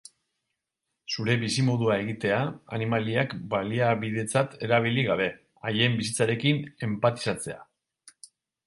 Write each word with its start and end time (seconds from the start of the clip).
Zure 1.15 1.35
bizimodua 1.43 1.97
egitea 2.05 2.39
animaliak 2.79 3.37
baliabidetzat 3.53 4.57
erabili 4.69 5.05
gabe, 5.11 5.29
haien 5.71 6.01
bizitzarekin 6.03 6.67
enpatizatzea. 6.91 7.65